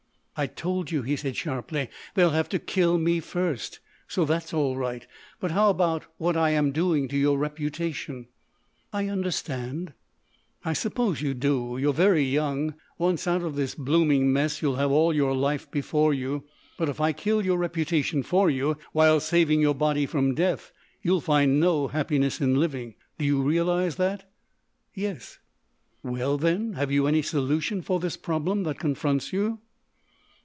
[0.37, 3.79] "I told you," he said sharply, "they'll have to kill me first.
[4.07, 5.05] So that's all right.
[5.39, 8.25] But how about what I am doing to your reputation?"
[8.91, 9.93] "I understand."
[10.65, 11.77] "I suppose you do.
[11.79, 12.73] You're very young.
[12.97, 16.43] Once out of this blooming mess, you will have all your life before you.
[16.75, 20.71] But if I kill your reputation for you while saving your body from death,
[21.03, 22.95] you'll find no happiness in living.
[23.19, 24.27] Do you realise that?"
[24.95, 25.37] "Yes."
[26.01, 26.73] "Well, then?
[26.73, 29.59] Have you any solution for this problem that confronts you?"